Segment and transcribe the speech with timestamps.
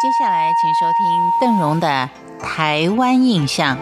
[0.00, 2.08] 接下来，请收听邓荣的
[2.40, 3.76] 《台湾印象》。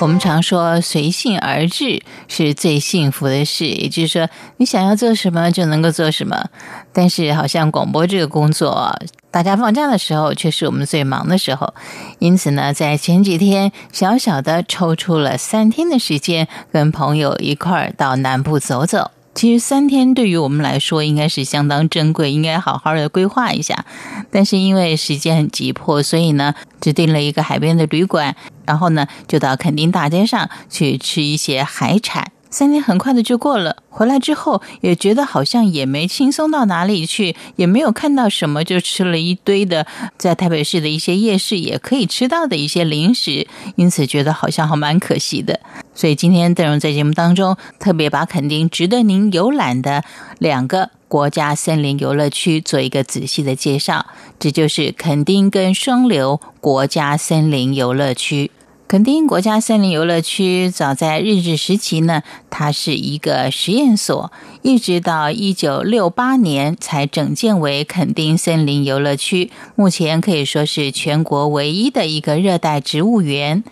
[0.00, 6.46] 我们常说随性而至是最幸福的事，也就是说，你想要做什么就能够做什么。
[6.90, 8.98] 但是，好像广播这个工作，
[9.30, 11.74] 大家放假的时候却是我们最忙的时候。
[12.18, 19.10] 因此呢，在前几天，小小的抽出了三天的时间，跟朋友一块儿到南部走走。
[19.40, 23.86] 其实三天对于我们来说应该是相当珍贵，应该好好的规划一下。
[24.30, 28.36] 但是因为时间很急迫，所以呢，只定了一个海边的旅馆，
[28.66, 32.30] 然后呢，就到垦丁大街上去吃一些海产。
[32.50, 39.86] 三天很快的就过了，回来之后也觉得好像也没轻松到哪里去，也没有看到什么，就吃了一堆的
[40.18, 45.60] 在台北市的一些夜市也可以吃到的一些零食，因此觉得好像还蛮可惜的。
[45.94, 50.02] 所以今天邓荣在节目当中特别把垦丁值得您游览的
[50.38, 54.06] 两个国家森林游乐区做一个仔细的介绍，
[54.38, 58.50] 这就是垦丁跟双流国家森林游乐区。
[58.90, 69.52] 垦丁国家森林游乐区早在日治时期呢，它是一个实验所，一直到一九六八年才整建为垦丁森林游乐区。
[69.76, 73.62] 目前可以说是全国唯一的一个热带植物园，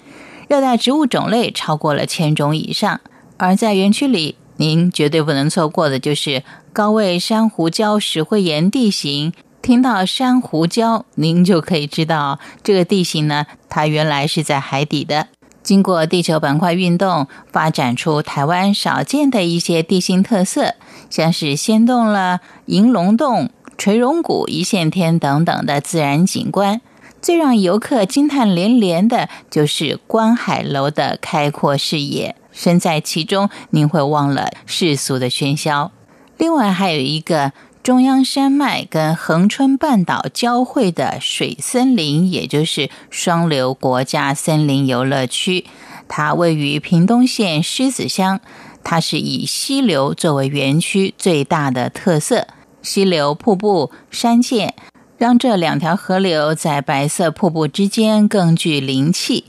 [0.49, 3.01] 热带植物种类超过了千种以上。
[3.39, 9.33] 而在园区里，您绝对不能错过的就是高位珊瑚礁石灰岩地形。
[9.69, 15.29] 听到珊瑚礁，您就可以知道这个地形呢，它原来是在海底的。
[15.63, 20.77] 经过地球板块运动，发展出台湾少见的一些地形特色，
[21.11, 26.81] 像是仙洞了、银龙洞、垂龙谷、一线天等等的自然景观。
[27.21, 35.93] 最让游客惊叹连连的，就是观海楼的开阔视野，身在其中，您会忘了世俗的喧嚣。
[36.39, 37.53] 另外还有一个。
[37.89, 45.65] 中央山脉跟恒春半岛交汇的水森林，也就是双流国家森林游乐区，
[46.07, 48.41] 它位于屏东县狮子乡。
[48.85, 52.49] 它是以溪流作为园区最大的特色，
[52.83, 54.75] 溪流、瀑布、山涧，
[55.17, 59.45] 让这两条河流在白色瀑布之间更具灵气。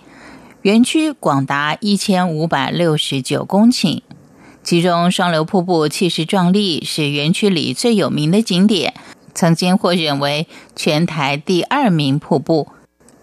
[0.62, 4.00] 园区广达一千五百六十九公顷。
[4.64, 8.94] 其中，双流瀑布气势壮丽，是园区里最有名的景点，
[9.34, 12.68] 曾经获选为全台第二名瀑布。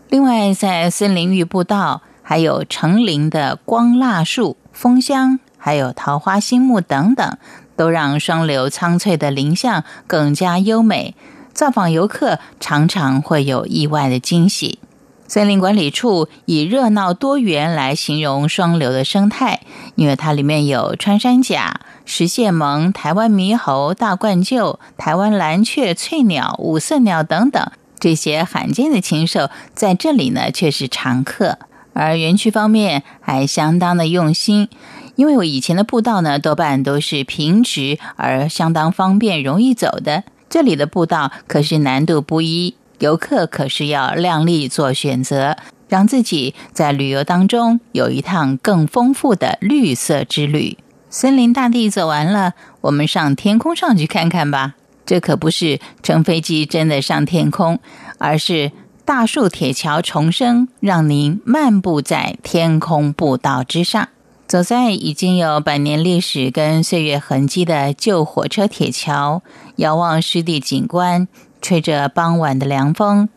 [0.09, 7.39] 另外，在森林浴步道，还有成林的光蜡树、枫香，还有桃花心木等等，
[7.77, 11.15] 都让双流苍翠的林相更加优美。
[11.53, 14.79] 造访游客常常会有意外的惊喜。
[15.29, 19.61] 森林管理处以热闹多元来形容双流的生态，
[19.97, 31.59] 因为它里面有穿山甲、石蟹獴、台湾猕猴、大冠鹫、台湾蓝雀、翠鸟、五色鸟等等这些罕见的禽兽，在这里呢却是常客。
[31.93, 34.69] 而园区方面还相当的用心，
[35.17, 42.75] 因为我以前的步道呢多半都是平直而相当方便、容易走的，这里的步道可是难度不一。
[42.99, 45.57] 游客可是要量力做选择，
[45.89, 50.79] 让自己在旅游当中有一趟更丰富的绿色之旅。
[51.11, 54.75] 森林大地走完了，我们上天空上去看看吧。
[55.05, 57.79] 这可不是乘飞机真的上天空，
[58.19, 58.73] 而是
[59.05, 64.09] 大树铁桥重生，让您漫步在天空步道之上，
[64.49, 69.43] 走在已经有百年历史跟岁月痕迹的旧火车铁桥，
[69.77, 71.29] 遥望湿地景观。
[71.61, 73.29] 吹着傍晚的凉风，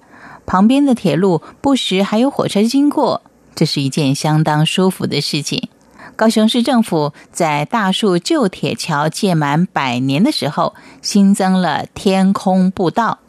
[0.45, 3.21] 旁边的铁路不时还有火车经过，
[3.55, 5.69] 这是一件相当舒服的事情。
[6.15, 13.19] 高雄市政府在大树旧铁桥届满百年的时候，新增了天空步道，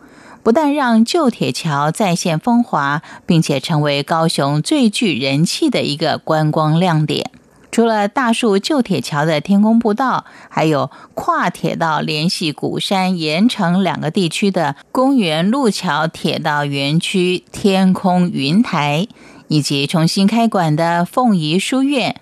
[0.43, 7.31] 不但让旧铁桥再现风华，并且成为高雄最具人气的一个观光亮点。
[7.71, 19.07] 除了大树旧铁桥的天空步道，还有跨铁道联系鼓山、盐城两个地区的公园路桥铁道园区天空云台，
[19.49, 22.21] 以及重新开馆的凤仪书院。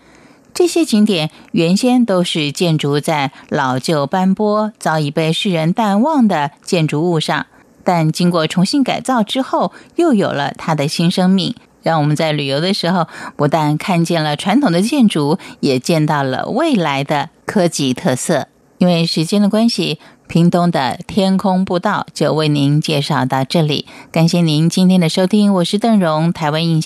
[0.52, 7.46] 这些景点原先都是建筑在老旧斑驳、早已被世人淡忘的建筑物上，
[7.84, 11.54] 但经过重新改造之后，又有了它的新生命。
[11.88, 18.48] 让我们在旅游的时候，不但看见了传统的建筑，也见到了未来的科技特色。
[18.76, 19.98] 因为时间的关系，
[20.28, 23.86] 屏东的天空步道就为您介绍到这里。
[24.12, 26.76] 感谢您今天的收听，我是邓荣，台湾印象。